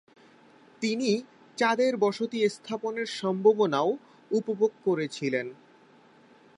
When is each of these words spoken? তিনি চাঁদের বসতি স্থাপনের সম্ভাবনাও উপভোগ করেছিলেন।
তিনি 0.81 1.09
চাঁদের 1.57 1.93
বসতি 1.97 2.39
স্থাপনের 2.49 3.07
সম্ভাবনাও 3.19 3.89
উপভোগ 4.31 4.71
করেছিলেন। 4.83 5.47